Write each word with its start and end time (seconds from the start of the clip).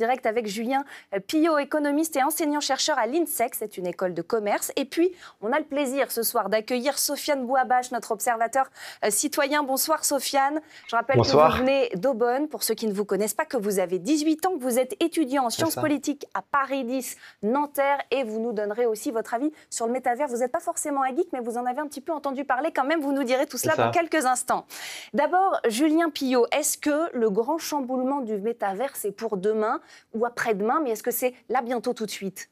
direct 0.00 0.24
avec 0.24 0.46
Julien 0.46 0.84
euh, 1.14 1.20
Pillot, 1.20 1.58
économiste 1.58 2.16
et 2.16 2.22
enseignant-chercheur 2.22 2.98
à 2.98 3.06
l'INSEC, 3.06 3.54
c'est 3.54 3.76
une 3.76 3.86
école 3.86 4.14
de 4.14 4.22
commerce. 4.22 4.72
Et 4.76 4.86
puis, 4.86 5.12
on 5.42 5.52
a 5.52 5.58
le 5.58 5.64
plaisir 5.66 6.10
ce 6.10 6.22
soir 6.22 6.48
d'accueillir 6.48 6.98
Sofiane 6.98 7.44
Bouabache, 7.44 7.92
notre 7.92 8.12
observateur 8.12 8.70
euh, 9.04 9.10
citoyen. 9.10 9.62
Bonsoir 9.62 10.06
Sofiane. 10.06 10.60
Je 10.88 10.96
rappelle 10.96 11.20
que 11.20 11.28
vous 11.28 11.58
venez 11.58 11.90
d'Aubonne, 11.96 12.48
pour 12.48 12.62
ceux 12.62 12.74
qui 12.74 12.86
ne 12.86 12.94
vous 12.94 13.04
connaissent 13.04 13.34
pas, 13.34 13.44
que 13.44 13.58
vous 13.58 13.78
avez 13.78 13.98
18 13.98 14.46
ans, 14.46 14.56
que 14.56 14.62
vous 14.62 14.78
êtes 14.78 14.96
étudiant 15.02 15.44
en 15.44 15.50
sciences 15.50 15.74
politiques 15.74 16.26
à 16.32 16.40
Paris 16.40 16.84
10, 16.84 17.16
Nanterre, 17.42 17.98
et 18.10 18.24
vous 18.24 18.40
nous 18.40 18.54
donnerez 18.54 18.86
aussi 18.86 19.10
votre 19.10 19.34
avis 19.34 19.52
sur 19.68 19.86
le 19.86 19.92
métavers. 19.92 20.28
Vous 20.28 20.38
n'êtes 20.38 20.52
pas 20.52 20.60
forcément 20.60 21.02
un 21.02 21.14
geek, 21.14 21.28
mais 21.34 21.40
vous 21.40 21.58
en 21.58 21.66
avez 21.66 21.80
un 21.80 21.86
petit 21.86 22.00
peu 22.00 22.12
entendu 22.12 22.46
parler 22.46 22.72
quand 22.74 22.84
même. 22.84 23.00
Vous 23.00 23.12
nous 23.12 23.24
direz 23.24 23.46
tout 23.46 23.58
cela 23.58 23.76
dans 23.76 23.90
quelques 23.90 24.24
instants. 24.24 24.64
D'abord, 25.12 25.60
Julien 25.68 26.08
Pillot, 26.08 26.46
est-ce 26.52 26.78
que 26.78 27.14
le 27.14 27.28
grand 27.28 27.58
chamboulement 27.58 28.22
du 28.22 28.38
métavers, 28.38 28.96
c'est 28.96 29.12
pour 29.12 29.36
demain? 29.36 29.82
Ou 30.12 30.24
après-demain, 30.26 30.80
mais 30.82 30.90
est-ce 30.90 31.02
que 31.02 31.10
c'est 31.10 31.34
là 31.48 31.62
bientôt 31.62 31.94
tout 31.94 32.06
de 32.06 32.10
suite? 32.10 32.50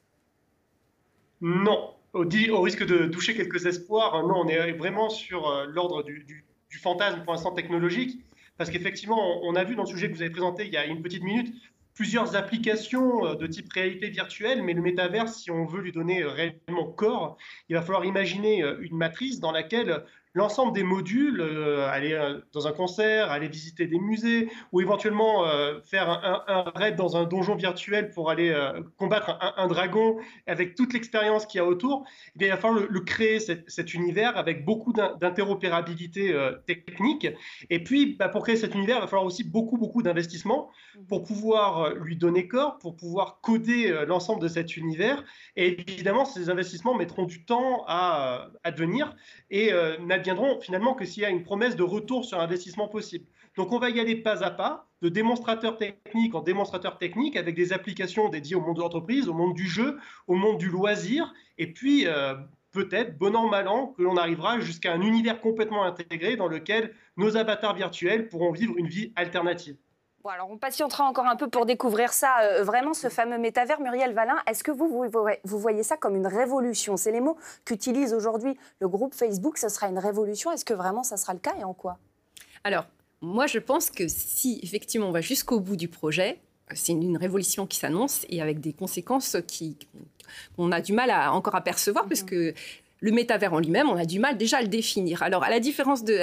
Non. 1.41 1.93
Au, 2.13 2.25
risque 2.61 2.85
de 2.85 3.05
doucher 3.05 3.35
quelques 3.35 3.67
espoirs, 3.67 4.15
hein, 4.15 4.23
non, 4.23 4.41
on 4.43 4.47
est 4.47 4.71
vraiment 4.71 5.09
sur 5.09 5.47
euh, 5.47 5.65
l'ordre 5.67 6.03
du, 6.03 6.45
fantasme 6.81 7.23
pour 7.23 7.33
l'instant 7.33 7.51
technologique, 7.51 8.23
parce 8.57 8.69
qu'effectivement, 8.69 9.41
on, 9.43 9.55
a 9.55 9.63
vu 9.63 9.75
dans 9.75 9.83
le 9.83 9.87
sujet 9.87 10.09
que 10.09 10.15
vous 10.15 10.21
avez 10.21 10.31
présenté 10.31 10.65
il 10.65 10.73
y 10.73 10.77
a 10.77 10.85
une 10.85 11.01
petite 11.01 11.23
minute 11.23 11.53
plusieurs 11.93 12.35
applications 12.35 13.25
euh, 13.25 13.35
de 13.35 13.45
type 13.45 13.71
réalité 13.73 14.09
virtuelle, 14.09 14.63
mais 14.63 14.73
le 14.73 14.81
métavers, 14.81 15.27
si 15.27 15.51
on 15.51 15.65
veut 15.65 15.81
lui 15.81 15.91
donner 15.91 16.23
euh, 16.23 16.29
réellement 16.29 16.85
corps, 16.85 17.37
il 17.67 17.75
va 17.75 17.81
falloir 17.81 18.05
imaginer 18.05 18.63
une 18.79 18.95
matrice 18.97 19.39
dans 19.39 19.51
laquelle 19.51 20.03
l'ensemble 20.33 20.73
des 20.73 20.83
modules, 20.83 21.41
euh, 21.41 21.89
aller 21.89 22.13
euh, 22.13 22.39
dans 22.53 22.67
un 22.67 22.71
concert, 22.71 23.31
aller 23.31 23.47
visiter 23.47 23.87
des 23.87 23.99
musées, 23.99 24.49
ou 24.71 24.81
éventuellement 24.81 25.45
euh, 25.45 25.79
faire 25.83 26.09
un, 26.09 26.71
raid 26.75 26.95
dans 26.95 27.17
un 27.17 27.25
donjon 27.25 27.55
virtuel 27.55 28.11
pour 28.11 28.29
aller 28.29 28.55
combattre 28.97 29.37
un, 29.57 29.67
dragon 29.67 30.17
avec 30.47 30.75
toute 30.75 30.93
l'expérience 30.93 31.45
qu'il 31.45 31.59
y 31.59 31.61
a 31.61 31.65
autour, 31.65 32.05
eh 32.39 32.45
il 32.45 32.49
va 32.49 32.57
falloir 32.57 32.85
le, 32.89 32.99
créer 33.01 33.39
cet, 33.39 33.93
univers 33.93 34.37
avec 34.37 34.65
beaucoup 34.65 34.93
d'interopérabilité 34.93 36.35
technique. 36.65 37.27
Et 37.69 37.83
puis, 37.83 38.15
bah, 38.17 38.29
pour 38.29 38.43
créer 38.43 38.55
cet 38.55 38.75
univers, 38.75 38.97
il 38.97 39.01
va 39.01 39.07
falloir 39.07 39.25
aussi 39.25 39.43
beaucoup, 39.43 39.77
beaucoup 39.77 40.01
d'investissement 40.01 40.69
pour 41.07 41.23
pouvoir 41.23 41.95
lui 41.95 42.15
donner 42.15 42.47
corps, 42.47 42.77
pour 42.79 42.95
pouvoir 42.95 43.39
coder 43.41 44.05
l'ensemble 44.07 44.41
de 44.41 44.47
cet 44.47 44.77
univers. 44.77 45.23
Et 45.55 45.81
évidemment, 45.89 46.25
ces 46.25 46.49
investissements 46.49 46.95
mettront 46.95 47.25
du 47.25 47.45
temps 47.45 47.83
à, 47.87 48.49
à 48.63 48.71
devenir 48.71 49.15
et 49.49 49.71
n'adviendront 50.19 50.59
finalement 50.59 50.93
que 50.93 51.05
s'il 51.05 51.23
y 51.23 51.25
a 51.25 51.29
une 51.29 51.43
promesse 51.43 51.75
de 51.75 51.83
retour 51.83 52.25
sur 52.25 52.39
investissement 52.39 52.87
possible. 52.87 53.25
Donc 53.55 53.71
on 53.71 53.79
va 53.79 53.89
y 53.89 53.99
aller 53.99 54.15
pas 54.15 54.43
à 54.43 54.51
pas, 54.51 54.87
de 55.01 55.09
démonstrateur 55.09 55.77
technique 55.77 56.35
en 56.35 56.41
démonstrateur 56.41 56.97
technique, 56.97 57.37
avec 57.37 57.55
des 57.55 57.73
applications 57.73 58.29
dédiées 58.29 58.55
au 58.55 58.61
monde 58.61 58.75
de 58.75 58.81
l'entreprise, 58.81 59.29
au 59.29 59.33
monde 59.33 59.53
du 59.53 59.67
jeu, 59.67 59.97
au 60.27 60.35
monde 60.35 60.57
du 60.57 60.69
loisir, 60.69 61.33
et 61.57 61.71
puis 61.71 62.05
euh, 62.05 62.35
peut-être, 62.71 63.17
bon 63.17 63.35
an, 63.35 63.47
mal 63.47 63.67
an, 63.67 63.87
que 63.97 64.03
l'on 64.03 64.17
arrivera 64.17 64.59
jusqu'à 64.59 64.93
un 64.93 65.01
univers 65.01 65.41
complètement 65.41 65.83
intégré 65.83 66.35
dans 66.35 66.47
lequel 66.47 66.93
nos 67.17 67.37
avatars 67.37 67.75
virtuels 67.75 68.27
pourront 68.27 68.51
vivre 68.51 68.77
une 68.77 68.87
vie 68.87 69.13
alternative. 69.15 69.77
Alors 70.29 70.49
on 70.51 70.57
patientera 70.57 71.05
encore 71.05 71.25
un 71.25 71.35
peu 71.35 71.49
pour 71.49 71.65
découvrir 71.65 72.13
ça, 72.13 72.41
euh, 72.41 72.63
vraiment 72.63 72.93
ce 72.93 73.09
fameux 73.09 73.39
métavers. 73.39 73.81
Muriel 73.81 74.13
Valin, 74.13 74.37
est-ce 74.47 74.63
que 74.63 74.71
vous, 74.71 74.87
vous, 75.43 75.59
voyez 75.59 75.83
ça 75.83 75.97
comme 75.97 76.15
une 76.15 76.27
révolution? 76.27 76.97
C'est 76.97 77.11
les 77.11 77.19
mots 77.19 77.37
qu'utilise 77.65 78.13
aujourd'hui 78.13 78.55
le 78.79 78.87
groupe 78.87 79.15
Facebook. 79.15 79.57
Ce 79.57 79.69
sera 79.69 79.87
une 79.87 79.97
révolution. 79.97 80.51
Est-ce 80.51 80.65
que 80.65 80.73
vraiment 80.73 81.03
ça 81.03 81.17
sera 81.17 81.33
le 81.33 81.39
cas 81.39 81.55
et 81.59 81.63
en 81.63 81.73
quoi? 81.73 81.97
Alors, 82.63 82.85
moi 83.21 83.47
je 83.47 83.57
pense 83.57 83.89
que 83.89 84.07
si 84.07 84.59
effectivement 84.61 85.07
on 85.07 85.11
va 85.11 85.21
jusqu'au 85.21 85.59
bout 85.59 85.75
du 85.75 85.87
projet, 85.87 86.39
c'est 86.73 86.91
une, 86.91 87.17
révolution 87.17 87.65
qui 87.65 87.77
s'annonce 87.77 88.25
et 88.29 88.41
avec 88.41 88.59
des 88.59 88.73
conséquences 88.73 89.37
qui 89.47 89.77
qu'on 90.55 90.71
a 90.71 90.79
du 90.79 90.93
mal 90.93 91.09
à 91.09 91.33
encore 91.33 91.55
à 91.55 91.61
percevoir, 91.61 92.07
parce 92.07 92.21
mhm. 92.21 92.29
que 92.29 92.53
le 93.01 93.11
métavers 93.11 93.53
en 93.53 93.59
lui-même, 93.59 93.89
on 93.89 93.95
a 93.95 94.05
du 94.05 94.19
mal 94.19 94.37
déjà 94.37 94.57
à 94.57 94.61
le 94.61 94.67
définir. 94.67 95.23
Alors, 95.23 95.43
à 95.43 95.49
la 95.49 95.59
différence 95.59 96.03
de, 96.03 96.19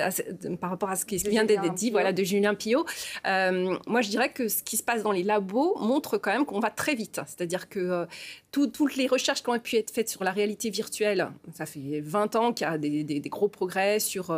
par 0.57 0.71
rapport 0.71 0.91
à 0.91 0.97
ce 0.97 1.05
qui 1.05 1.17
vient 1.17 1.45
d'être 1.45 1.73
dit, 1.75 1.91
voilà, 1.91 2.13
de 2.13 2.23
Julien 2.23 2.55
Pillot, 2.55 2.85
euh, 3.27 3.77
moi 3.87 4.03
je 4.03 4.11
dirais 4.11 4.31
que 4.31 4.49
ce 4.49 4.63
qui 4.63 4.77
se 4.77 4.83
passe 4.83 5.03
dans 5.03 5.13
les 5.13 5.23
labos 5.23 5.77
montre 5.81 6.19
quand 6.19 6.33
même 6.33 6.45
qu'on 6.45 6.61
va 6.61 6.71
très 6.71 6.95
vite. 6.95 7.21
C'est-à-dire 7.27 7.69
que 7.69 7.81
euh, 7.81 8.07
toutes 8.53 8.97
les 8.97 9.07
recherches 9.07 9.43
qui 9.43 9.51
ont 9.51 9.59
pu 9.59 9.77
être 9.77 9.91
faites 9.91 10.09
sur 10.09 10.25
la 10.25 10.31
réalité 10.31 10.71
virtuelle, 10.71 11.29
ça 11.53 11.67
fait 11.67 12.01
20 12.01 12.37
ans 12.37 12.53
qu'il 12.53 12.67
y 12.67 12.71
a 12.71 12.79
des, 12.79 13.21
gros 13.29 13.49
progrès 13.49 13.99
sur 14.01 14.31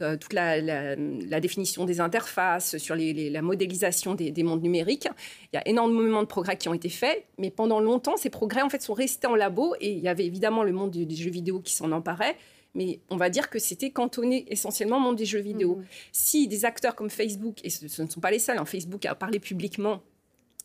euh, 0.00 0.16
toute 0.16 0.32
la, 0.32 0.96
définition 1.40 1.84
des 1.84 2.00
interfaces, 2.00 2.76
sur 2.78 2.94
la 2.96 3.42
modélisation 3.42 4.14
des, 4.14 4.30
des, 4.30 4.42
mondes 4.42 4.62
numériques. 4.62 5.08
Il 5.52 5.56
y 5.56 5.58
a 5.58 5.66
énormément 5.66 6.20
de 6.22 6.26
progrès 6.26 6.56
qui 6.56 6.68
ont 6.68 6.74
été 6.74 6.88
faits, 6.88 7.24
mais 7.38 7.50
pendant 7.50 7.80
longtemps, 7.80 8.16
ces 8.16 8.30
progrès 8.30 8.62
en 8.62 8.68
fait 8.68 8.82
sont 8.82 8.94
restés 8.94 9.26
en 9.26 9.34
labo 9.34 9.74
et 9.80 9.90
il 9.90 10.00
y 10.00 10.08
avait 10.08 10.26
évidemment 10.26 10.62
le 10.62 10.72
monde 10.72 10.90
des 10.90 11.16
jeux 11.16 11.30
vidéo 11.30 11.60
qui 11.60 11.74
s'en 11.82 11.92
emparait 11.92 12.36
mais 12.74 13.00
on 13.10 13.16
va 13.16 13.28
dire 13.28 13.50
que 13.50 13.58
c'était 13.58 13.90
cantonné 13.90 14.46
essentiellement 14.48 14.96
au 14.96 15.00
monde 15.00 15.16
des 15.16 15.26
jeux 15.26 15.40
vidéo. 15.40 15.78
Mm-hmm. 15.80 16.08
Si 16.12 16.48
des 16.48 16.64
acteurs 16.64 16.94
comme 16.94 17.10
Facebook, 17.10 17.58
et 17.64 17.70
ce, 17.70 18.02
ne 18.02 18.08
sont 18.08 18.20
pas 18.20 18.30
les 18.30 18.38
seuls, 18.38 18.58
hein, 18.58 18.64
Facebook 18.64 19.04
a 19.04 19.14
parlé 19.14 19.40
publiquement 19.40 20.02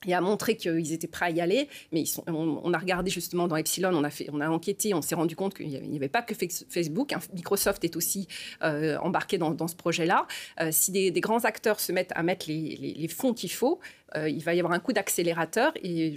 et 0.05 0.13
a 0.13 0.21
montré 0.21 0.55
qu'ils 0.55 0.93
étaient 0.93 1.07
prêts 1.07 1.25
à 1.25 1.29
y 1.31 1.41
aller. 1.41 1.67
Mais 1.91 2.03
on, 2.27 2.73
a 2.73 2.77
regardé 2.77 3.09
justement 3.09 3.47
dans 3.47 3.55
Epsilon, 3.55 3.91
on 3.93 4.41
a, 4.41 4.49
enquêté, 4.49 4.93
on 4.93 5.01
s'est 5.01 5.15
rendu 5.15 5.35
compte 5.35 5.55
qu'il 5.55 5.67
n'y 5.67 5.97
avait, 5.97 6.09
pas 6.09 6.21
que 6.21 6.33
Facebook. 6.35 7.13
Hein. 7.13 7.19
Microsoft 7.33 7.83
est 7.83 7.95
aussi 7.95 8.27
euh, 8.63 8.97
embarqué 8.99 9.37
dans, 9.37 9.67
ce 9.67 9.75
projet-là. 9.75 10.27
Euh, 10.61 10.69
si 10.71 10.91
des, 10.91 11.11
grands 11.21 11.45
acteurs 11.45 11.79
se 11.79 11.91
mettent 11.91 12.13
à 12.15 12.23
mettre 12.23 12.45
les, 12.47 13.07
fonds 13.07 13.33
qu'il 13.33 13.51
faut, 13.51 13.79
euh, 14.15 14.29
il 14.29 14.43
va 14.43 14.53
y 14.53 14.59
avoir 14.59 14.73
un 14.73 14.79
coup 14.79 14.93
d'accélérateur 14.93 15.73
et 15.81 16.15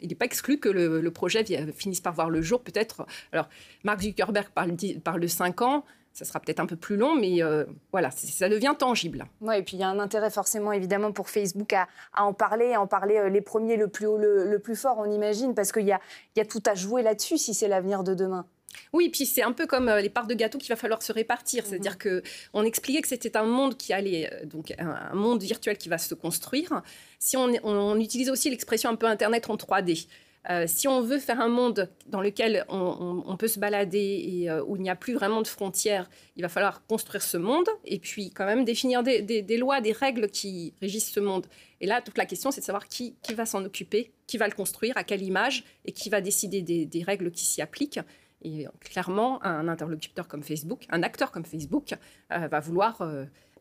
il 0.00 0.08
n'est 0.08 0.14
pas 0.14 0.24
exclu 0.24 0.58
que 0.58 0.68
le, 0.68 1.10
projet 1.10 1.44
finisse 1.72 2.00
par 2.00 2.14
voir 2.14 2.30
le 2.30 2.42
jour 2.42 2.62
peut-être. 2.62 3.06
Alors, 3.32 3.48
Mark 3.84 4.02
Zuckerberg 4.02 4.48
parle, 4.54 4.76
parle 5.02 5.20
de 5.20 5.26
5 5.26 5.62
ans 5.62 5.84
ça 6.16 6.24
sera 6.24 6.40
peut-être 6.40 6.60
un 6.60 6.66
peu 6.66 6.76
plus 6.76 6.96
long, 6.96 7.14
mais 7.14 7.42
euh, 7.42 7.64
voilà, 7.92 8.10
ça 8.10 8.48
devient 8.48 8.74
tangible. 8.78 9.26
Oui, 9.42 9.58
et 9.58 9.62
puis 9.62 9.76
il 9.76 9.80
y 9.80 9.82
a 9.82 9.88
un 9.88 9.98
intérêt 9.98 10.30
forcément, 10.30 10.72
évidemment, 10.72 11.12
pour 11.12 11.28
Facebook 11.28 11.74
à, 11.74 11.88
en 12.16 12.32
parler, 12.32 12.72
à 12.72 12.80
en 12.80 12.86
parler 12.86 13.18
euh, 13.18 13.28
les 13.28 13.42
premiers, 13.42 13.76
le 13.76 13.88
plus 13.88 14.06
haut, 14.06 14.16
le, 14.16 14.58
plus 14.58 14.76
fort, 14.76 14.96
on 14.98 15.10
imagine, 15.10 15.54
parce 15.54 15.72
qu'il 15.72 15.84
y 15.84 15.92
a, 15.92 16.00
y 16.34 16.40
a 16.40 16.46
tout 16.46 16.62
à 16.64 16.74
jouer 16.74 17.02
là-dessus 17.02 17.36
si 17.36 17.52
c'est 17.52 17.68
l'avenir 17.68 18.02
de 18.02 18.14
demain. 18.14 18.46
Oui, 18.94 19.10
puis 19.10 19.26
c'est 19.26 19.42
un 19.42 19.52
peu 19.52 19.66
comme 19.66 19.90
euh, 19.90 20.00
les 20.00 20.08
parts 20.08 20.26
de 20.26 20.32
gâteau 20.32 20.56
qu'il 20.56 20.70
va 20.70 20.76
falloir 20.76 21.02
se 21.02 21.12
répartir. 21.12 21.64
Mhm. 21.64 21.68
C'est-à-dire 21.68 21.98
que 21.98 22.22
on 22.54 22.64
expliquait 22.64 23.02
que 23.02 23.08
c'était 23.08 23.36
un 23.36 23.44
monde 23.44 23.76
qui 23.76 23.92
allait, 23.92 24.30
donc 24.46 24.72
un, 24.78 25.14
monde 25.14 25.42
virtuel 25.42 25.76
qui 25.76 25.90
va 25.90 25.98
se 25.98 26.14
construire. 26.14 26.80
Si 27.18 27.36
on, 27.36 27.52
on 27.62 28.00
utilise 28.00 28.30
aussi 28.30 28.48
l'expression 28.48 28.88
un 28.88 28.96
peu 28.96 29.06
Internet 29.06 29.50
en 29.50 29.56
3D. 29.56 30.06
Euh, 30.48 30.64
si 30.66 30.86
on 30.86 31.00
veut 31.00 31.18
faire 31.18 31.40
un 31.40 31.48
monde 31.48 31.90
dans 32.06 32.20
lequel 32.20 32.64
on, 32.68 33.36
peut 33.36 33.48
se 33.48 33.58
balader 33.58 34.24
et 34.26 34.50
euh, 34.50 34.62
où 34.64 34.76
il 34.76 34.82
n'y 34.82 34.90
a 34.90 34.96
plus 34.96 35.14
vraiment 35.14 35.42
de 35.42 35.48
frontières, 35.48 36.08
il 36.36 36.42
va 36.42 36.48
falloir 36.48 36.86
construire 36.86 37.22
ce 37.22 37.36
monde 37.36 37.68
et 37.84 37.98
puis 37.98 38.30
quand 38.30 38.46
même 38.46 38.64
définir 38.64 39.02
des, 39.02 39.56
lois, 39.58 39.80
des 39.80 39.92
règles 39.92 40.28
qui 40.28 40.74
régissent 40.80 41.10
ce 41.10 41.20
monde. 41.20 41.46
Et 41.80 41.86
là, 41.86 42.00
toute 42.00 42.16
la 42.16 42.26
question, 42.26 42.50
c'est 42.50 42.60
de 42.60 42.66
savoir 42.66 42.86
qui, 42.86 43.16
va 43.34 43.44
s'en 43.44 43.64
occuper, 43.64 44.12
qui 44.26 44.38
va 44.38 44.46
le 44.46 44.54
construire, 44.54 44.96
à 44.96 45.04
quelle 45.04 45.22
image 45.22 45.64
et 45.84 45.92
qui 45.92 46.08
va 46.08 46.20
décider 46.20 46.62
des, 46.62 47.02
règles 47.02 47.30
qui 47.30 47.44
s'y 47.44 47.60
appliquent. 47.60 48.00
Et 48.42 48.66
clairement, 48.80 49.44
un 49.44 49.66
interlocuteur 49.66 50.28
comme 50.28 50.42
Facebook, 50.42 50.86
un 50.90 51.02
acteur 51.02 51.32
comme 51.32 51.44
Facebook, 51.44 51.94
euh, 52.32 52.46
va 52.48 52.60
vouloir 52.60 53.02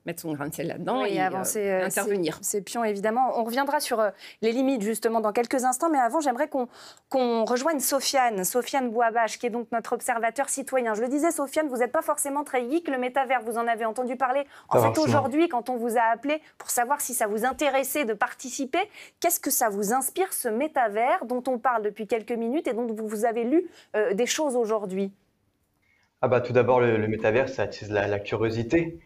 mettre 0.05 0.21
son 0.21 0.33
grain 0.33 0.47
de 0.47 0.53
sel 0.53 0.67
là-dedans 0.67 1.03
et, 1.03 1.19
avancer, 1.19 1.67
euh, 1.67 1.81
euh, 1.81 1.85
intervenir. 1.85 2.37
C'est 2.41 2.61
pion, 2.61 2.83
évidemment. 2.83 3.39
On 3.39 3.43
reviendra 3.43 3.79
sur 3.79 3.99
euh, 3.99 4.09
les 4.41 4.51
limites, 4.51 4.81
justement, 4.81 5.19
dans 5.19 5.31
quelques 5.31 5.63
instants. 5.63 5.89
Mais 5.89 5.97
avant, 5.97 6.19
j'aimerais 6.19 6.47
qu'on 6.47 7.45
rejoigne 7.45 7.79
Sofiane, 7.79 8.43
Sofiane 8.43 8.91
Bouabache, 8.91 9.39
qui 9.39 9.47
est 9.47 9.49
donc 9.49 9.67
notre 9.71 9.93
observateur 9.93 10.49
citoyen. 10.49 10.93
Je 10.93 11.01
le 11.01 11.07
disais, 11.07 11.31
Sofiane, 11.31 11.67
vous 11.67 11.77
n'êtes 11.77 11.91
pas 11.91 12.03
forcément 12.03 12.43
très 12.43 12.69
geek. 12.69 12.87
Le 12.87 12.97
métavers, 12.97 13.41
vous 13.41 13.57
en 13.57 13.67
avez 13.67 13.85
entendu 13.85 14.15
parler. 14.15 14.45
En 14.69 14.79
fait, 14.79 14.99
aujourd'hui, 14.99 15.49
quand 15.49 15.69
on 15.69 15.75
vous 15.75 15.97
a 15.97 16.03
appelé 16.13 16.41
pour 16.57 16.69
savoir 16.69 17.01
si 17.01 17.13
ça 17.13 17.27
vous 17.27 17.45
intéressait 17.45 18.05
de 18.05 18.13
participer, 18.13 18.79
qu'est-ce 19.19 19.39
que 19.39 19.51
ça 19.51 19.69
vous 19.69 19.93
inspire, 19.93 20.31
ce 20.33 20.47
métavers 20.47 21.25
dont 21.25 21.43
on 21.47 21.57
parle 21.57 21.81
depuis 21.81 22.07
quelques 22.07 22.31
minutes 22.31 22.67
et 22.67 22.73
dont 22.73 22.87
vous 22.87 23.25
avez 23.25 23.43
lu 23.43 23.67
des 24.13 24.25
choses 24.25 24.55
aujourd'hui? 24.55 25.11
Ah 26.21 26.27
bah, 26.27 26.41
Tout 26.41 26.53
d'abord, 26.53 26.79
le, 26.79 27.07
métavers, 27.07 27.49
ça 27.49 27.63
attise 27.63 27.89
la 27.89 28.19
curiosité. 28.19 28.99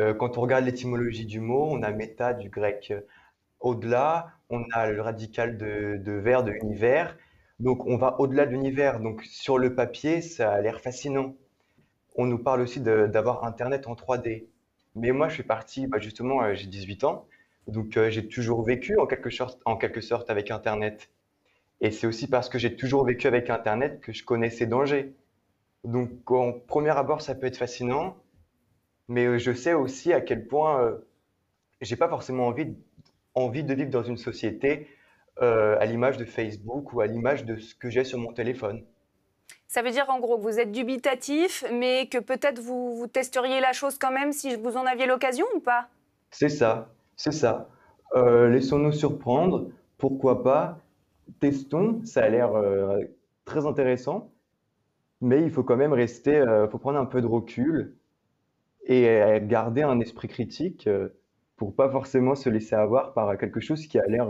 Euh, 0.00 0.14
quand 0.14 0.38
on 0.38 0.42
regarde 0.42 0.64
l'étymologie 0.64 1.26
du 1.26 1.40
mot, 1.40 1.66
on 1.70 1.82
a 1.82 1.90
méta 1.90 2.34
du 2.34 2.50
grec 2.50 2.88
euh, 2.90 3.00
au-delà, 3.60 4.28
on 4.50 4.64
a 4.72 4.90
le 4.90 5.00
radical 5.02 5.58
de, 5.58 5.96
de 5.98 6.20
de 6.20 6.52
univers. 6.62 7.16
Donc 7.60 7.84
on 7.86 7.96
va 7.96 8.20
au-delà 8.20 8.46
de 8.46 8.52
l'univers. 8.52 9.00
Donc 9.00 9.24
sur 9.24 9.58
le 9.58 9.74
papier, 9.74 10.20
ça 10.22 10.52
a 10.52 10.60
l'air 10.60 10.80
fascinant. 10.80 11.34
On 12.16 12.26
nous 12.26 12.38
parle 12.38 12.60
aussi 12.60 12.80
d'avoir 12.80 13.44
Internet 13.44 13.86
en 13.88 13.94
3D. 13.94 14.46
Mais 14.94 15.12
moi, 15.12 15.28
je 15.28 15.34
suis 15.34 15.42
parti, 15.44 15.86
bah, 15.86 15.98
justement, 15.98 16.42
euh, 16.42 16.54
j'ai 16.54 16.66
18 16.66 17.04
ans, 17.04 17.26
donc 17.68 17.98
j'ai 18.08 18.26
toujours 18.28 18.62
vécu 18.62 18.98
en 18.98 19.06
quelque, 19.06 19.30
sorte, 19.30 19.60
en 19.64 19.76
quelque 19.76 20.00
sorte 20.00 20.30
avec 20.30 20.50
Internet. 20.50 21.10
Et 21.80 21.90
c'est 21.90 22.06
aussi 22.06 22.28
parce 22.28 22.48
que 22.48 22.58
j'ai 22.58 22.76
toujours 22.76 23.04
vécu 23.04 23.26
avec 23.26 23.50
Internet 23.50 24.00
que 24.00 24.12
je 24.12 24.24
connais 24.24 24.50
ses 24.50 24.66
dangers. 24.66 25.14
Donc 25.84 26.30
en 26.30 26.52
premier 26.52 26.90
abord, 26.90 27.22
ça 27.22 27.34
peut 27.34 27.46
être 27.46 27.56
fascinant, 27.56 28.16
mais 29.08 29.26
euh, 29.26 29.38
je 29.38 29.52
sais 29.52 29.74
aussi 29.74 30.12
à 30.12 30.20
quel 30.20 30.46
point 30.46 30.82
euh, 30.82 30.98
j'ai 31.80 31.96
pas 31.96 32.08
forcément 32.08 32.46
envie, 32.46 32.74
envie 33.34 33.64
de 33.64 33.74
vivre 33.74 33.90
dans 33.90 34.04
une 34.04 34.18
société 34.18 34.88
à 35.40 35.86
l'image 35.86 36.16
de 36.16 36.24
Facebook 36.24 36.92
ou 36.92 37.00
à 37.00 37.06
l'image 37.06 37.44
de 37.44 37.58
ce 37.58 37.72
que 37.72 37.90
j'ai 37.90 38.02
sur 38.02 38.18
mon 38.18 38.32
téléphone. 38.32 38.84
Ça 39.68 39.82
veut 39.82 39.90
dire 39.90 40.06
en 40.08 40.18
gros 40.18 40.38
que 40.38 40.42
vous 40.42 40.58
êtes 40.58 40.72
dubitatif, 40.72 41.62
mais 41.72 42.08
que 42.08 42.18
peut-être 42.18 42.58
vous, 42.58 42.96
vous 42.96 43.06
testeriez 43.06 43.60
la 43.60 43.72
chose 43.72 43.98
quand 43.98 44.10
même 44.10 44.32
si 44.32 44.56
vous 44.56 44.76
en 44.76 44.86
aviez 44.86 45.06
l'occasion 45.06 45.46
ou 45.54 45.60
pas? 45.60 45.88
C'est 46.30 46.48
ça, 46.48 46.88
c'est 47.16 47.32
ça. 47.32 47.68
Euh, 48.16 48.48
laissons-nous 48.48 48.92
surprendre, 48.92 49.68
pourquoi 49.98 50.42
pas, 50.42 50.78
testons, 51.40 52.00
ça 52.04 52.22
a 52.22 52.28
l'air 52.30 52.54
euh, 52.54 53.00
très 53.44 53.66
intéressant, 53.66 54.30
mais 55.20 55.42
il 55.42 55.50
faut 55.50 55.62
quand 55.62 55.76
même 55.76 55.92
rester, 55.92 56.32
il 56.32 56.48
euh, 56.48 56.68
faut 56.68 56.78
prendre 56.78 56.98
un 56.98 57.04
peu 57.04 57.20
de 57.20 57.26
recul 57.26 57.94
et 58.88 59.40
garder 59.42 59.82
un 59.82 60.00
esprit 60.00 60.28
critique 60.28 60.88
pour 61.56 61.76
pas 61.76 61.90
forcément 61.90 62.34
se 62.34 62.48
laisser 62.48 62.74
avoir 62.74 63.12
par 63.12 63.36
quelque 63.36 63.60
chose 63.60 63.86
qui 63.86 63.98
a 63.98 64.06
l'air 64.06 64.28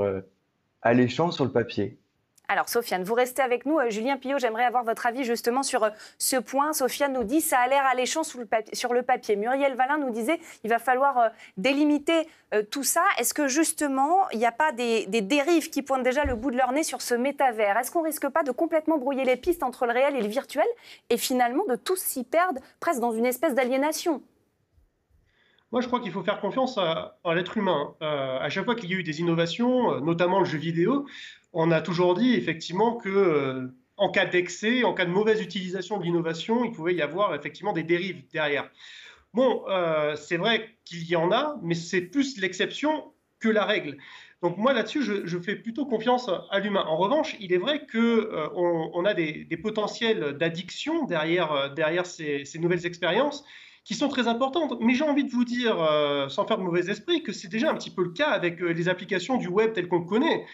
alléchant 0.83 1.31
sur 1.31 1.45
le 1.45 1.53
papier. 1.53 1.99
Alors, 2.51 2.71
Sofiane, 2.71 3.05
vous 3.05 3.13
restez 3.13 3.43
avec 3.43 3.67
nous. 3.67 3.79
Euh, 3.79 3.91
Julien 3.91 4.17
Pillot, 4.17 4.39
j'aimerais 4.39 4.65
avoir 4.65 4.83
votre 4.83 5.07
avis 5.07 5.23
justement 5.23 5.63
sur 5.63 5.83
euh, 5.85 5.91
ce 6.17 6.37
point. 6.37 6.73
Sofiane 6.73 7.13
nous 7.13 7.25
dit 7.25 7.43
ça 7.43 7.59
a 7.59 7.69
l'air 7.69 7.85
alléchant 7.85 8.23
sur 8.23 8.41
le, 8.41 9.03
papier, 9.03 9.37
Muriel 9.37 9.75
Valin 9.75 9.99
nous 9.99 10.09
disait 10.09 10.41
il 10.65 10.71
va 10.71 10.79
falloir 10.79 11.19
euh, 11.19 11.29
délimiter 11.59 12.27
tout 12.71 12.83
ça. 12.83 13.03
Est-ce 13.19 13.35
que 13.35 13.47
justement, 13.47 14.27
il 14.31 14.39
n'y 14.39 14.47
a 14.47 14.53
pas 14.53 14.73
des, 14.73 15.05
des, 15.05 15.21
dérives 15.21 15.69
qui 15.69 15.83
pointent 15.83 16.03
déjà 16.03 16.25
le 16.25 16.35
bout 16.35 16.51
de 16.51 16.57
leur 16.57 16.73
nez 16.73 16.83
sur 16.83 17.03
ce 17.03 17.15
métavers? 17.15 17.77
Est-ce 17.77 17.91
qu'on 17.91 18.01
risque 18.01 18.27
pas 18.31 18.43
de 18.43 18.53
complètement 18.53 18.97
brouiller 18.97 19.25
les 19.25 19.37
pistes 19.37 19.63
entre 19.63 19.85
le 19.85 19.93
réel 19.93 20.17
et 20.17 20.23
le 20.23 20.29
virtuel 20.29 20.67
et 21.11 21.19
finalement 21.19 21.67
de 21.69 21.77
tous 21.77 22.01
s'y 22.01 22.25
perdre 22.25 22.63
presque 22.81 23.01
dans 23.01 23.13
une 23.13 23.27
espèce 23.27 23.55
d'aliénation? 23.55 24.23
Moi, 25.71 25.81
je 25.83 25.87
crois 25.87 26.01
qu'il 26.01 26.13
faut 26.13 26.23
faire 26.23 26.41
confiance 26.41 26.79
à, 26.79 27.19
l'être 27.35 27.57
humain. 27.57 27.95
à 28.01 28.49
chaque 28.49 28.65
fois 28.65 28.75
qu'il 28.75 28.91
y 28.91 28.95
a 28.95 28.97
eu 28.97 29.03
des 29.03 29.21
innovations, 29.21 30.01
notamment 30.01 30.41
le 30.41 30.47
jeu 30.47 30.59
vidéo, 30.59 31.07
on 31.53 31.71
a 31.71 31.81
toujours 31.81 32.15
dit 32.15 32.35
effectivement 32.35 32.97
que 32.97 33.09
euh, 33.09 33.69
en 33.97 34.11
cas 34.11 34.27
d'excès, 34.27 34.85
en 34.85 34.95
cas 34.95 35.05
de 35.05 35.11
mauvaise 35.11 35.41
utilisation 35.41 35.99
de 35.99 36.05
l'innovation, 36.05 36.65
il 36.65 36.73
pouvait 36.73 36.95
y 36.95 37.03
avoir 37.03 37.35
effectivement 37.35 37.73
des 37.73 37.83
dérives 37.83 38.23
derrière. 38.33 38.71
Bon, 39.35 39.65
euh, 39.69 40.15
c'est 40.17 40.37
vrai 40.37 40.77
qu'il 40.85 41.05
y 41.09 41.17
en 41.17 41.33
a, 41.33 41.59
mais 41.63 41.75
c'est 41.75 42.03
plus 42.03 42.41
l'exception 42.41 43.13
que 43.41 43.49
la 43.49 43.65
règle. 43.65 43.99
Donc 44.41 44.57
moi 44.57 44.73
là-dessus, 44.73 45.03
je, 45.03 45.39
fais 45.41 45.57
plutôt 45.57 45.85
confiance 45.85 46.31
à 46.51 46.61
l'humain. 46.61 46.85
En 46.87 46.97
revanche, 46.97 47.37
il 47.41 47.53
est 47.53 47.59
vrai 47.59 47.81
qu'on 47.91 47.99
euh, 47.99 48.49
on 48.55 49.05
a 49.05 49.15
des, 49.15 49.45
potentiels 49.61 50.37
d'addiction 50.39 51.07
derrière 51.07 52.07
ces, 52.07 52.45
nouvelles 52.61 52.87
expériences 52.87 53.45
qui 53.89 53.95
sont 53.95 54.09
très 54.09 54.29
importantes. 54.29 54.77
Mais 54.81 54.95
j'ai 54.95 55.03
envie 55.03 55.25
de 55.25 55.31
vous 55.31 55.45
dire, 55.47 55.77
sans 56.29 56.47
faire 56.47 56.59
de 56.59 56.63
mauvais 56.63 56.91
esprit, 56.91 57.23
que 57.23 57.33
c'est 57.33 57.49
déjà 57.49 57.71
un 57.71 57.75
petit 57.75 57.91
peu 57.91 58.05
le 58.05 58.11
cas 58.11 58.29
avec 58.29 58.61
les 58.61 58.89
applications 58.89 59.39
du 59.39 59.49
web 59.49 59.73
telles 59.73 59.89
qu'on 59.89 60.01
le 60.01 60.05
connaît 60.05 60.45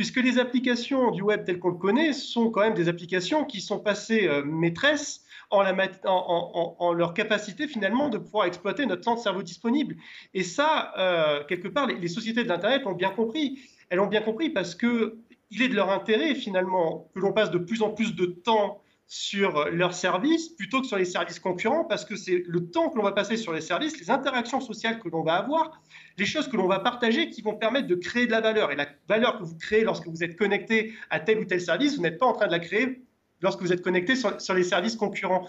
puisque 0.00 0.16
les 0.16 0.38
applications 0.38 1.10
du 1.10 1.20
web 1.20 1.44
telles 1.44 1.58
qu'on 1.58 1.70
le 1.70 1.76
connaît 1.76 2.14
sont 2.14 2.50
quand 2.50 2.62
même 2.62 2.72
des 2.72 2.88
applications 2.88 3.44
qui 3.44 3.60
sont 3.60 3.80
passées 3.80 4.28
euh, 4.28 4.42
maîtresses 4.44 5.26
en, 5.50 6.94
leur 6.94 7.12
capacité 7.12 7.68
finalement 7.68 8.08
de 8.08 8.16
pouvoir 8.16 8.46
exploiter 8.46 8.86
notre 8.86 9.02
temps 9.02 9.16
de 9.16 9.20
cerveau 9.20 9.42
disponible. 9.42 9.96
Et 10.32 10.42
ça, 10.42 10.94
euh, 10.96 11.44
quelque 11.44 11.68
part, 11.68 11.86
les, 11.86 12.08
sociétés 12.08 12.44
de 12.44 12.48
l'Internet 12.48 12.86
ont 12.86 12.94
bien 12.94 13.10
compris. 13.10 13.58
Elles 13.90 14.00
ont 14.00 14.06
bien 14.06 14.22
compris 14.22 14.48
parce 14.48 14.74
que 14.74 15.18
il 15.50 15.60
est 15.60 15.68
de 15.68 15.74
leur 15.74 15.90
intérêt 15.90 16.34
finalement 16.34 17.10
que 17.14 17.20
l'on 17.20 17.34
passe 17.34 17.50
de 17.50 17.58
plus 17.58 17.82
en 17.82 17.90
plus 17.90 18.14
de 18.14 18.24
temps 18.24 18.80
sur 19.12 19.68
leurs 19.70 19.92
services 19.92 20.50
plutôt 20.50 20.80
que 20.80 20.86
sur 20.86 20.96
les 20.96 21.04
services 21.04 21.40
concurrents 21.40 21.84
parce 21.84 22.04
que 22.04 22.14
c'est 22.14 22.44
le 22.46 22.70
temps 22.70 22.90
que 22.90 22.96
l'on 22.96 23.02
va 23.02 23.10
passer 23.10 23.36
sur 23.36 23.52
les 23.52 23.60
services, 23.60 23.98
les 23.98 24.08
interactions 24.08 24.60
sociales 24.60 25.00
que 25.00 25.08
l'on 25.08 25.24
va 25.24 25.34
avoir 25.34 25.82
des 26.16 26.26
choses 26.26 26.46
que 26.46 26.56
l'on 26.56 26.68
va 26.68 26.78
partager 26.78 27.28
qui 27.28 27.42
vont 27.42 27.56
permettre 27.56 27.88
de 27.88 27.96
créer 27.96 28.26
de 28.26 28.30
la 28.30 28.40
valeur. 28.40 28.70
Et 28.70 28.76
la 28.76 28.86
valeur 29.08 29.36
que 29.36 29.42
vous 29.42 29.58
créez 29.58 29.82
lorsque 29.82 30.06
vous 30.06 30.22
êtes 30.22 30.36
connecté 30.36 30.94
à 31.10 31.18
tel 31.18 31.40
ou 31.40 31.44
tel 31.44 31.60
service, 31.60 31.96
vous 31.96 32.02
n'êtes 32.02 32.18
pas 32.18 32.26
en 32.26 32.34
train 32.34 32.46
de 32.46 32.52
la 32.52 32.60
créer 32.60 33.02
lorsque 33.40 33.60
vous 33.62 33.72
êtes 33.72 33.82
connecté 33.82 34.14
sur, 34.14 34.54
les 34.54 34.62
services 34.62 34.94
concurrents. 34.94 35.44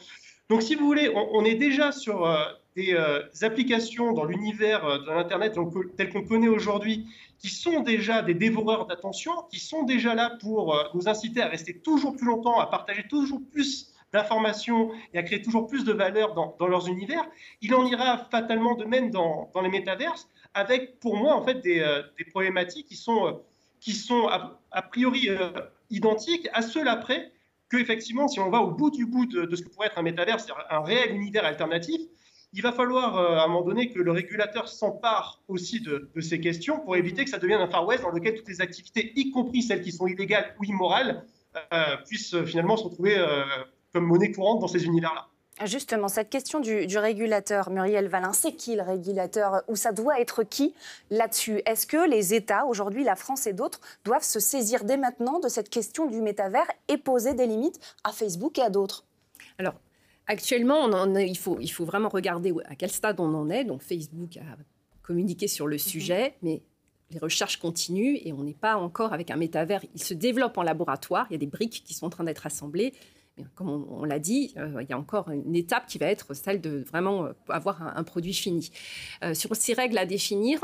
Donc, 0.49 0.63
si 0.63 0.73
vous 0.73 0.87
voulez, 0.87 1.13
on, 1.13 1.45
est 1.45 1.53
déjà 1.53 1.91
sur 1.91 2.25
euh, 2.25 2.43
des 2.75 2.93
euh, 2.93 3.21
applications 3.41 4.13
dans 4.13 4.25
l'univers 4.25 4.85
euh, 4.85 4.99
de 4.99 5.11
l'Internet 5.11 5.57
tel 5.97 6.09
qu'on 6.11 6.23
connaît 6.23 6.47
aujourd'hui, 6.47 7.07
qui 7.39 7.49
sont 7.49 7.81
déjà 7.81 8.21
des 8.21 8.33
dévoreurs 8.33 8.85
d'attention, 8.85 9.31
qui 9.49 9.59
sont 9.59 9.83
déjà 9.83 10.13
là 10.13 10.37
pour 10.39 10.77
nous 10.93 11.09
inciter 11.09 11.41
à 11.41 11.47
rester 11.47 11.79
toujours 11.79 12.15
plus 12.15 12.27
longtemps, 12.27 12.59
à 12.59 12.67
partager 12.67 13.07
toujours 13.09 13.41
plus 13.51 13.91
d'informations 14.13 14.91
et 15.13 15.17
à 15.17 15.23
créer 15.23 15.41
toujours 15.41 15.67
plus 15.67 15.83
de 15.83 15.93
valeur 15.93 16.33
dans, 16.33 16.67
leurs 16.67 16.87
univers. 16.87 17.25
Il 17.61 17.73
en 17.73 17.85
ira 17.85 18.17
fatalement 18.29 18.75
de 18.75 18.85
même 18.85 19.11
dans, 19.11 19.49
les 19.61 19.69
métaverses 19.69 20.29
avec 20.53 20.99
pour 20.99 21.15
moi 21.15 21.35
en 21.35 21.43
fait 21.43 21.61
des, 21.61 21.79
euh, 21.79 22.03
problématiques 22.29 22.87
qui 22.87 22.95
sont, 22.95 23.27
euh, 23.27 23.31
qui 23.79 23.93
sont 23.93 24.27
a, 24.27 24.81
priori 24.81 25.29
euh, 25.29 25.49
identiques 25.89 26.49
à 26.53 26.61
ceux-là 26.61 26.97
près 26.97 27.31
que 27.69 27.77
effectivement 27.77 28.27
si 28.27 28.39
on 28.41 28.49
va 28.49 28.59
au 28.59 28.71
bout 28.71 28.91
du 28.91 29.05
bout 29.05 29.25
de, 29.25 29.55
ce 29.55 29.61
que 29.61 29.69
pourrait 29.69 29.87
être 29.87 29.97
un 29.97 30.01
métavers, 30.01 30.39
c'est-à-dire 30.39 30.65
un 30.69 30.81
réel 30.81 31.15
univers 31.15 31.45
alternatif, 31.45 32.01
il 32.53 32.61
va 32.61 32.71
falloir 32.71 33.17
à 33.17 33.43
un 33.43 33.47
moment 33.47 33.63
donné 33.63 33.89
que 33.91 33.99
le 33.99 34.11
régulateur 34.11 34.67
s'empare 34.67 35.41
aussi 35.47 35.81
de, 35.81 36.09
ces 36.19 36.39
questions 36.39 36.79
pour 36.79 36.95
éviter 36.95 37.23
que 37.23 37.29
ça 37.29 37.39
devienne 37.39 37.61
un 37.61 37.67
Far 37.67 37.85
West 37.87 38.03
dans 38.03 38.11
lequel 38.11 38.35
toutes 38.35 38.49
les 38.49 38.61
activités, 38.61 39.13
y 39.15 39.31
compris 39.31 39.61
celles 39.61 39.81
qui 39.81 39.91
sont 39.91 40.07
illégales 40.07 40.55
ou 40.59 40.65
immorales, 40.65 41.23
puissent 42.07 42.41
finalement 42.43 42.77
se 42.77 42.83
retrouver 42.83 43.15
comme 43.93 44.05
monnaie 44.05 44.31
courante 44.31 44.59
dans 44.59 44.67
ces 44.67 44.85
univers-là. 44.85 45.27
Justement, 45.65 46.07
cette 46.07 46.29
question 46.29 46.59
du, 46.59 46.97
régulateur, 46.97 47.69
Muriel 47.69 48.07
Valin, 48.07 48.33
c'est 48.33 48.53
qui 48.53 48.75
le 48.75 48.81
régulateur 48.81 49.61
Ou 49.67 49.75
ça 49.75 49.91
doit 49.91 50.19
être 50.19 50.43
qui 50.43 50.73
là-dessus? 51.11 51.61
Est-ce 51.65 51.85
que 51.85 52.09
les 52.09 52.33
États, 52.33 52.65
aujourd'hui 52.65 53.03
la 53.03 53.15
France 53.15 53.45
et 53.45 53.53
d'autres, 53.53 53.79
doivent 54.03 54.23
se 54.23 54.39
saisir 54.39 54.85
dès 54.85 54.97
maintenant 54.97 55.39
de 55.39 55.49
cette 55.49 55.69
question 55.69 56.07
du 56.07 56.21
métavers 56.21 56.65
et 56.87 56.97
poser 56.97 57.33
des 57.33 57.45
limites 57.45 57.79
à 58.03 58.11
Facebook 58.11 58.57
et 58.57 58.63
à 58.63 58.69
d'autres? 58.69 59.03
Alors, 59.59 59.75
actuellement, 60.31 60.89
il, 61.17 61.37
faut, 61.37 61.57
il 61.59 61.67
faut 61.67 61.85
vraiment 61.85 62.09
regarder 62.09 62.53
à 62.65 62.75
quel 62.75 62.89
stade 62.89 63.19
on 63.19 63.33
en 63.33 63.49
est. 63.49 63.65
Donc, 63.65 63.83
Facebook 63.83 64.37
a 64.37 64.57
communiqué 65.03 65.47
sur 65.47 65.67
le 65.67 65.75
mhm. 65.75 65.79
sujet, 65.79 66.35
mais 66.41 66.63
les 67.11 67.19
recherches 67.19 67.57
continuent 67.57 68.17
et 68.23 68.31
on 68.31 68.43
n'est 68.43 68.53
pas 68.53 68.77
encore 68.77 69.13
avec 69.13 69.29
un 69.31 69.35
métavers. 69.35 69.83
Il 69.93 70.01
se 70.01 70.13
développe 70.13 70.57
en 70.57 70.63
laboratoire, 70.63 71.27
il 71.29 71.33
y 71.33 71.35
a 71.35 71.39
des 71.39 71.47
briques 71.47 71.83
qui 71.85 71.93
sont 71.93 72.05
en 72.05 72.09
train 72.09 72.23
d'être 72.23 72.45
assemblées 72.45 72.93
comme 73.55 73.69
on, 73.89 74.03
l'a 74.03 74.19
dit, 74.19 74.53
euh, 74.57 74.81
il 74.81 74.89
y 74.89 74.93
a 74.93 74.97
encore 74.97 75.29
une 75.29 75.55
étape 75.55 75.87
qui 75.87 75.97
va 75.97 76.07
être 76.07 76.33
celle 76.33 76.61
de 76.61 76.83
vraiment 76.89 77.25
euh, 77.25 77.33
avoir 77.49 77.97
un, 77.97 78.03
produit 78.03 78.33
fini. 78.33 78.71
Euh, 79.23 79.33
sur 79.33 79.55
ces 79.55 79.73
règles 79.73 79.97
à 79.97 80.05
définir, 80.05 80.59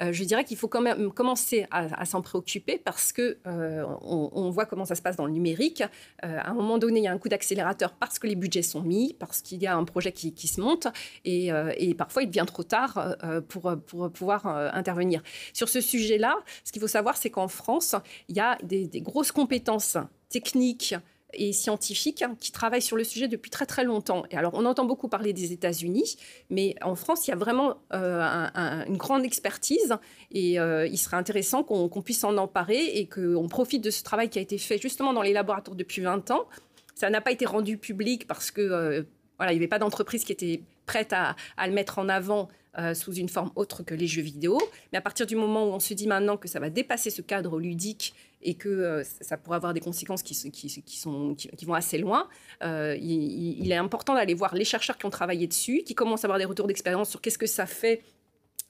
je 0.00 0.24
dirais 0.24 0.44
qu'il 0.44 0.56
faut 0.56 0.68
quand 0.68 0.80
même 0.80 1.12
commencer 1.12 1.66
à, 1.70 2.04
s'en 2.04 2.22
préoccuper 2.22 2.78
parce 2.78 3.12
que 3.12 3.38
on, 3.44 4.50
voit 4.50 4.66
comment 4.66 4.84
ça 4.84 4.94
se 4.94 5.02
passe 5.02 5.16
dans 5.16 5.26
le 5.26 5.32
numérique. 5.32 5.82
à 6.22 6.50
un 6.50 6.54
moment 6.54 6.78
donné, 6.78 7.00
il 7.00 7.04
y 7.04 7.06
a 7.06 7.12
un 7.12 7.18
coup 7.18 7.28
d'accélérateur 7.28 7.92
parce 7.92 8.18
que 8.18 8.26
les 8.26 8.34
budgets 8.34 8.62
sont 8.62 8.82
mis, 8.82 9.14
parce 9.14 9.42
qu'il 9.42 9.62
y 9.62 9.66
a 9.66 9.76
un 9.76 9.84
projet 9.84 10.12
qui, 10.12 10.48
se 10.48 10.60
monte 10.60 10.88
et, 11.24 11.50
parfois 11.96 12.22
il 12.22 12.26
devient 12.28 12.46
trop 12.46 12.62
tard 12.62 13.16
pour, 13.48 13.76
pouvoir 14.12 14.46
intervenir. 14.46 15.22
Sur 15.52 15.68
ce 15.68 15.80
sujet-là, 15.80 16.36
ce 16.64 16.72
qu'il 16.72 16.80
faut 16.80 16.88
savoir, 16.88 17.16
c'est 17.16 17.30
qu'en 17.30 17.48
France, 17.48 17.94
il 18.28 18.36
y 18.36 18.40
a 18.40 18.58
des 18.62 19.00
grosses 19.00 19.32
compétences 19.32 19.98
techniques, 20.28 20.94
et 21.34 21.52
scientifiques 21.52 22.22
hein, 22.22 22.36
qui 22.40 22.52
travaillent 22.52 22.82
sur 22.82 22.96
le 22.96 23.04
sujet 23.04 23.28
depuis 23.28 23.50
très 23.50 23.66
très 23.66 23.84
longtemps. 23.84 24.24
Et 24.30 24.36
alors, 24.36 24.52
on 24.54 24.64
entend 24.64 24.84
beaucoup 24.84 25.08
parler 25.08 25.32
des 25.32 25.52
États-Unis, 25.52 26.16
mais 26.50 26.74
en 26.82 26.94
France, 26.94 27.26
il 27.26 27.30
y 27.30 27.34
a 27.34 27.36
vraiment 27.36 27.76
euh, 27.92 28.84
une 28.86 28.96
grande 28.96 29.24
expertise 29.24 29.96
et 30.32 30.58
euh, 30.58 30.86
il 30.86 30.96
serait 30.96 31.16
intéressant 31.16 31.62
qu'on 31.62 32.02
puisse 32.02 32.24
en 32.24 32.36
emparer 32.38 32.98
et 32.98 33.06
qu'on 33.06 33.48
profite 33.48 33.84
de 33.84 33.90
ce 33.90 34.02
travail 34.02 34.30
qui 34.30 34.38
a 34.38 34.42
été 34.42 34.58
fait 34.58 34.78
justement 34.78 35.12
dans 35.12 35.22
les 35.22 35.32
laboratoires 35.32 35.76
depuis 35.76 36.02
20 36.02 36.30
ans. 36.30 36.46
Ça 36.94 37.10
n'a 37.10 37.20
pas 37.20 37.30
été 37.30 37.46
rendu 37.46 37.78
public 37.78 38.26
parce 38.26 38.50
que 38.50 38.60
euh, 38.60 39.02
voilà, 39.36 39.52
il 39.52 39.56
n'y 39.56 39.60
avait 39.60 39.68
pas 39.68 39.78
d'entreprise 39.78 40.24
qui 40.24 40.32
était 40.32 40.62
prête 40.86 41.12
à, 41.12 41.36
le 41.66 41.72
mettre 41.72 41.98
en 41.98 42.08
avant 42.08 42.48
sous 42.94 43.14
une 43.14 43.28
forme 43.28 43.50
autre 43.56 43.82
que 43.82 43.94
les 43.94 44.06
jeux 44.06 44.22
vidéo. 44.22 44.60
Mais 44.92 44.98
à 44.98 45.00
partir 45.00 45.26
du 45.26 45.34
moment 45.34 45.64
où 45.64 45.72
on 45.72 45.80
se 45.80 45.94
dit 45.94 46.06
maintenant 46.06 46.36
que 46.36 46.48
ça 46.48 46.60
va 46.60 46.70
dépasser 46.70 47.10
ce 47.10 47.22
cadre 47.22 47.58
ludique 47.58 48.14
et 48.42 48.54
que 48.54 48.68
euh, 48.68 49.04
ça 49.04 49.36
pourrait 49.36 49.56
avoir 49.56 49.74
des 49.74 49.80
conséquences 49.80 50.22
qui, 50.22 50.34
qui, 50.50 50.96
sont, 50.96 51.34
qui, 51.34 51.64
vont 51.64 51.74
assez 51.74 51.98
loin, 51.98 52.28
euh, 52.62 52.96
il, 52.96 53.70
est 53.70 53.76
important 53.76 54.14
d'aller 54.14 54.34
voir 54.34 54.54
les 54.54 54.64
chercheurs 54.64 54.96
qui 54.96 55.06
ont 55.06 55.10
travaillé 55.10 55.46
dessus, 55.46 55.82
qui 55.84 55.94
commencent 55.94 56.24
à 56.24 56.26
avoir 56.26 56.38
des 56.38 56.44
retours 56.44 56.66
d'expérience 56.66 57.10
sur 57.10 57.20
qu'est-ce 57.20 57.38
que 57.38 57.46
ça 57.46 57.66
fait 57.66 58.02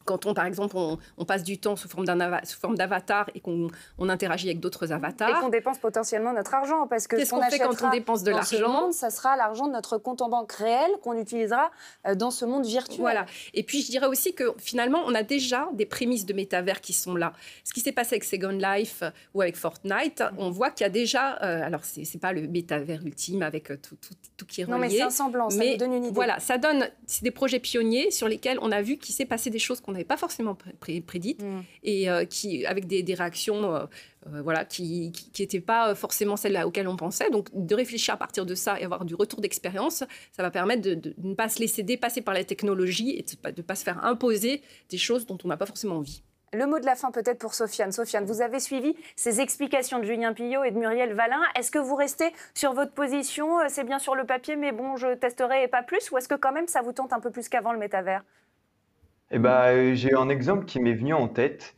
quand 0.09 0.25
on, 0.25 0.33
par 0.33 0.47
exemple, 0.47 0.75
on, 0.75 1.25
passe 1.27 1.45
du 1.45 1.59
temps 1.59 1.77
sous 1.77 1.87
forme 1.87 2.07
d'avatar 2.07 3.29
et 3.35 3.41
qu'on 3.41 3.69
on 3.99 4.09
interagit 4.09 4.49
avec 4.49 4.59
d'autres 4.59 4.91
avatars. 4.91 5.29
Et 5.29 5.41
qu'on 5.41 5.51
dépense 5.51 5.77
potentiellement 5.79 6.33
notre 6.33 6.55
argent. 6.55 6.87
Parce 6.87 7.07
que 7.07 7.17
qu'est-ce 7.17 7.31
qu'on 7.31 7.43
fait 7.43 7.59
quand 7.59 7.83
on 7.83 7.91
dépense 7.91 8.23
de 8.23 8.31
l'argent 8.31 8.91
Ça 8.91 9.11
sera 9.11 9.37
l'argent 9.37 9.67
de 9.67 9.73
notre 9.73 9.99
compte 9.99 10.23
en 10.23 10.31
banque 10.31 10.53
réel 10.53 10.91
qu'on 11.03 11.19
utilisera 11.19 11.71
euh, 12.07 12.15
dans 12.15 12.31
ce 12.31 12.47
monde 12.47 12.65
virtuel. 12.65 13.01
Voilà. 13.01 13.27
Et 13.53 13.65
puis, 13.65 13.83
je 13.83 13.91
dirais 13.91 14.07
aussi 14.07 14.33
que 14.33 14.55
finalement, 14.57 15.03
on 15.05 15.15
a 15.15 15.23
déjà 15.23 15.69
des 15.75 15.85
prémices 15.85 16.25
de 16.25 16.33
métavers 16.33 16.81
qui 16.81 16.95
sont 16.95 17.15
là. 17.15 17.35
Ce 17.65 17.75
qui 17.75 17.81
s'est 17.81 17.93
passé 17.93 18.15
avec 18.15 18.25
Second 18.25 18.49
Life 18.59 19.01
euh, 19.03 19.11
ou 19.35 19.43
avec 19.43 19.57
Fortnite, 19.57 20.25
on 20.39 20.49
voit 20.49 20.71
qu'il 20.71 20.85
y 20.85 20.87
a 20.87 20.91
déjà. 20.91 21.37
Euh, 21.43 21.67
alors, 21.67 21.85
c'est 21.85 22.01
n'est 22.01 22.21
pas 22.21 22.33
le 22.33 22.49
métavers 22.49 23.05
ultime 23.05 23.43
avec 23.43 23.67
tout, 23.83 23.97
tout, 23.97 24.15
tout, 24.39 24.47
qui 24.47 24.63
est 24.63 24.65
relié. 24.65 24.75
Non, 24.75 24.81
mais 24.81 24.89
c'est 24.89 25.03
un 25.03 25.11
semblant, 25.11 25.51
ça 25.51 25.77
donne 25.77 25.93
une 25.93 26.05
idée. 26.05 26.15
Voilà, 26.15 26.41
ça 26.41 26.57
donne. 26.57 26.89
C'est 27.07 27.25
des 27.25 27.31
projets 27.31 27.61
pionniers 27.61 28.11
sur 28.11 28.27
lesquels 28.27 28.59
on 28.63 28.73
a 28.73 28.81
vu 28.81 28.97
qu'il 28.97 29.15
s'est 29.15 29.27
passé 29.27 29.51
des 29.51 29.59
choses 29.59 29.83
qu'on 29.83 29.95
n'avait 29.99 30.07
pas 30.07 30.17
forcément 30.17 30.57
prédites 31.07 31.43
Mm. 31.43 31.61
et 31.83 32.11
euh, 32.11 32.25
qui, 32.25 32.65
avec 32.67 32.87
des, 32.87 33.03
des 33.03 33.15
réactions 33.15 33.75
euh, 33.75 33.85
euh, 34.33 34.43
voilà, 34.43 34.65
qui 34.65 35.13
n'étaient 35.39 35.61
pas 35.61 35.95
forcément 35.95 36.37
celles 36.37 36.57
auxquelles 36.65 36.89
on 36.89 36.97
pensait. 36.97 37.31
Donc, 37.31 37.49
de 37.53 37.75
réfléchir 37.75 38.15
à 38.15 38.17
partir 38.17 38.47
de 38.47 38.55
ça 38.55 38.79
et 38.81 38.85
avoir 38.85 39.05
du 39.05 39.15
retour 39.15 39.41
d'expérience, 39.41 40.05
ça 40.33 40.43
va 40.43 40.51
permettre 40.51 40.83
de, 40.83 40.95
de- 40.95 41.15
de 41.17 41.29
ne 41.29 41.35
pas 41.35 41.49
se 41.49 41.61
laisser 41.61 41.83
dépasser 41.83 42.21
par 42.23 42.35
la 42.35 42.45
technologie 42.45 43.11
et 43.19 43.23
de 43.23 43.51
ne 43.57 43.63
pas, 43.63 43.75
se 43.75 43.85
faire 43.85 44.05
imposer 44.05 44.63
des 44.91 44.99
choses 44.99 45.27
dont 45.27 45.39
on 45.45 45.49
n'a 45.49 45.57
pas 45.57 45.67
forcément 45.67 45.97
envie. 45.97 46.23
Le 46.55 46.65
mot 46.67 46.79
de 46.79 46.87
la 46.87 46.95
fin 46.95 47.11
peut-être 47.11 47.39
pour 47.39 47.53
Sofiane. 47.53 47.93
Sofiane, 47.93 48.25
vous 48.25 48.41
avez 48.41 48.59
suivi 48.59 48.97
ces 49.17 49.41
explications 49.43 49.99
de 49.99 50.05
Julien 50.05 50.33
Pillot 50.33 50.65
et 50.65 50.71
de 50.71 50.79
Muriel 50.79 51.13
Valin. 51.13 51.41
Est-ce 51.55 51.71
que 51.71 51.79
vous 51.79 51.95
restez 51.95 52.31
sur 52.55 52.73
votre 52.73 52.93
position? 52.93 53.49
C'est 53.69 53.85
bien 53.85 53.99
sur 53.99 54.15
le 54.15 54.25
papier, 54.25 54.57
mais 54.57 54.73
bon, 54.73 54.97
je 54.97 55.15
testerai 55.15 55.65
et 55.65 55.69
pas 55.69 55.83
plus 55.83 56.11
Ou 56.11 56.17
est-ce 56.17 56.27
que 56.29 56.35
quand 56.37 56.53
même 56.53 56.67
ça 56.67 56.81
vous 56.81 56.93
tente 56.93 57.13
un 57.13 57.21
peu 57.21 57.31
plus 57.31 57.51
qu'avant 57.51 57.73
le 57.73 57.79
métavers? 57.79 58.25
Eh 59.31 59.39
ben, 59.39 59.51
euh, 59.75 59.95
j'ai 59.95 60.15
un 60.15 60.29
exemple 60.29 60.65
qui 60.65 60.81
m'est 60.81 60.95
venu 60.95 61.13
en 61.15 61.29
tête 61.29 61.75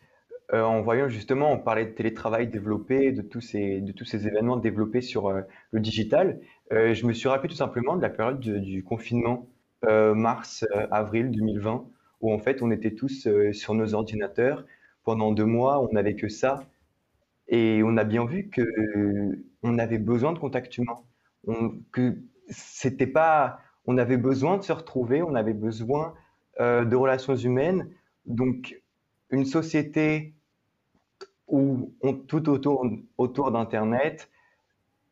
euh, 0.55 0.63
en 0.65 0.83
voyant 0.83 1.09
justement, 1.09 1.53
on 1.53 1.59
parlait 1.59 1.87
de 1.87 1.93
télétravail 1.93 2.49
développé, 2.49 3.13
de 3.13 3.23
tous 3.23 3.41
ces, 3.41 3.81
de 3.81 3.93
tous 3.93 4.05
ces 4.05 4.29
événements 4.29 4.59
développés 4.59 5.01
sur 5.03 5.29
euh, 5.29 5.43
le 5.73 5.81
digital. 5.81 6.41
Je 6.73 7.07
me 7.07 7.13
suis 7.15 7.29
rappelé 7.29 7.49
tout 7.51 7.57
simplement 7.57 7.97
de 7.97 8.03
la 8.03 8.11
période 8.11 8.41
de- 8.41 8.59
du 8.59 8.85
confinement 8.85 9.49
euh, 9.87 10.15
mars-avril 10.15 11.31
2020, 11.33 11.87
où 12.21 12.33
en 12.33 12.39
fait 12.39 12.63
on 12.63 12.71
était 12.73 12.95
tous 12.95 13.29
sur 13.53 13.75
nos 13.75 13.95
ordinateurs. 13.95 14.65
Pendant 15.05 15.33
deux 15.33 15.47
mois, 15.47 15.81
on 15.83 15.93
n'avait 15.93 16.17
que 16.17 16.29
ça, 16.29 16.65
et 17.49 17.83
on 17.85 17.97
a 17.99 18.05
bien 18.05 18.27
vu 18.27 18.51
que 18.51 18.63
euh, 18.63 19.45
on 19.63 19.79
avait 19.79 19.99
besoin 19.99 20.33
de 20.35 20.39
contact 20.41 20.79
humain, 20.79 21.01
que 21.93 22.17
pas, 23.13 23.59
on 23.87 23.99
avait 23.99 24.17
besoin 24.17 24.59
de 24.59 24.63
se 24.63 24.73
retrouver, 24.73 25.23
on 25.23 25.35
avait 25.35 25.55
besoin 25.55 26.15
euh, 26.61 26.85
de 26.85 26.97
relations 26.97 27.37
humaines. 27.37 27.89
Donc, 28.27 28.81
une 29.31 29.45
société 29.45 30.35
où 31.49 31.93
tout 32.29 32.49
autour, 32.49 33.51
d'Internet, 33.51 34.31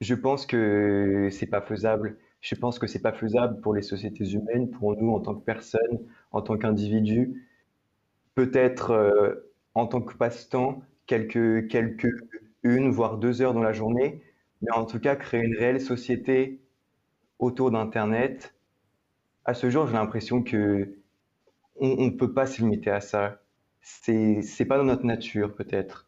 je 0.01 0.15
pense 0.15 0.47
que 0.47 1.29
c'est 1.33 1.47
pas 1.47 1.61
faisable. 1.61 2.19
Je 2.41 2.55
pense 2.55 2.79
que 2.79 2.87
c'est 2.87 3.03
pas 3.03 3.13
faisable 3.13 3.61
pour 3.61 3.75
les 3.75 3.83
sociétés 3.83 4.31
humaines, 4.33 4.71
pour 4.71 4.97
nous 4.97 5.11
en 5.13 5.21
tant 5.21 5.35
que 5.35 5.45
personnes, 5.45 5.99
en 6.31 6.43
tant 6.43 6.57
qu'individus. 6.57 7.45
Peut-être 8.35 8.93
euh, 8.93 9.35
en 9.75 9.87
tant 9.87 10.01
que 10.01 10.15
passe-temps, 10.17 10.83
quelques, 11.07 11.67
quelques 11.69 12.13
une, 12.63 12.91
voire 12.91 13.19
deux 13.19 13.43
heures 13.43 13.55
dans 13.55 13.63
la 13.63 13.73
journée, 13.73 14.23
mais 14.63 14.71
en 14.73 14.85
tout 14.85 15.01
cas 15.01 15.17
créer 15.17 15.43
une 15.43 15.57
réelle 15.57 15.81
société 15.81 16.61
autour 17.39 17.71
d'Internet. 17.71 18.55
À 19.45 19.55
ce 19.55 19.71
jour, 19.71 19.87
j'ai 19.87 19.95
l'impression 19.95 20.43
que 20.43 20.99
on 21.81 22.07
ne 22.07 22.11
peut 22.11 22.33
pas 22.33 22.47
se 22.47 22.61
limiter 22.63 22.91
à 22.91 23.01
ça. 23.01 23.41
C'est, 23.81 24.65
pas 24.67 24.77
dans 24.79 24.85
notre 24.85 25.05
nature, 25.05 25.55
peut-être. 25.55 26.08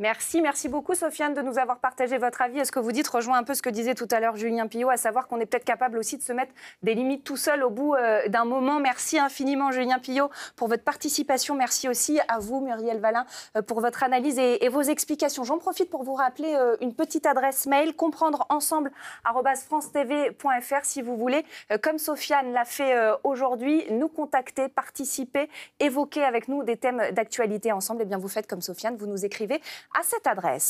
Merci, 0.00 0.40
merci 0.40 0.70
beaucoup 0.70 0.94
Sofiane 0.94 1.34
de 1.34 1.42
nous 1.42 1.58
avoir 1.58 1.78
partagé 1.78 2.16
votre 2.16 2.40
avis. 2.40 2.58
Est-ce 2.58 2.72
que 2.72 2.78
vous 2.78 2.90
dites 2.90 3.06
rejoint 3.06 3.36
un 3.36 3.42
peu 3.42 3.52
ce 3.52 3.60
que 3.60 3.68
disait 3.68 3.94
tout 3.94 4.08
à 4.10 4.18
l'heure 4.18 4.34
Julien 4.34 4.66
Pillot, 4.66 4.88
à 4.88 4.96
savoir 4.96 5.28
qu'on 5.28 5.38
est 5.40 5.44
peut-être 5.44 5.66
capable 5.66 5.98
aussi 5.98 6.16
de 6.16 6.22
se 6.22 6.32
mettre 6.32 6.54
des 6.82 6.94
limites 6.94 7.22
tout 7.22 7.36
seul 7.36 7.62
au 7.62 7.68
bout 7.68 7.94
euh, 7.96 8.26
d'un 8.28 8.46
moment. 8.46 8.80
Merci 8.80 9.18
infiniment 9.18 9.72
Julien 9.72 9.98
Pillot 9.98 10.30
pour 10.56 10.68
votre 10.68 10.84
participation. 10.84 11.54
Merci 11.54 11.86
aussi 11.86 12.18
à 12.28 12.38
vous 12.38 12.62
Muriel 12.62 12.98
Valin 12.98 13.26
euh, 13.58 13.60
pour 13.60 13.82
votre 13.82 14.02
analyse 14.02 14.38
et, 14.38 14.64
et 14.64 14.70
vos 14.70 14.80
explications. 14.80 15.44
J'en 15.44 15.58
profite 15.58 15.90
pour 15.90 16.02
vous 16.02 16.14
rappeler 16.14 16.54
euh, 16.54 16.76
une 16.80 16.94
petite 16.94 17.26
adresse 17.26 17.66
mail 17.66 17.94
comprendre 17.94 18.46
ensemble 18.48 18.92
si 20.82 21.02
vous 21.02 21.16
voulez, 21.18 21.44
comme 21.82 21.98
Sofiane 21.98 22.52
l'a 22.52 22.64
fait 22.64 22.94
aujourd'hui, 23.22 23.84
nous 23.90 24.08
contacter, 24.08 24.68
participer, 24.68 25.50
évoquer 25.78 26.24
avec 26.24 26.48
nous 26.48 26.62
des 26.62 26.78
thèmes 26.78 27.02
d'actualité 27.12 27.70
ensemble. 27.72 28.02
Eh 28.02 28.04
bien 28.06 28.16
vous 28.16 28.28
faites 28.28 28.46
comme 28.46 28.62
Sofiane, 28.62 28.96
vous 28.96 29.06
nous 29.06 29.24
écrivez 29.24 29.60
à 29.98 30.02
cette 30.02 30.26
adresse. 30.26 30.68